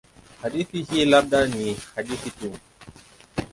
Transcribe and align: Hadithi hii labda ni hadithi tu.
Hadithi 0.41 0.81
hii 0.83 1.05
labda 1.05 1.45
ni 1.47 1.75
hadithi 1.95 2.29
tu. 2.31 2.53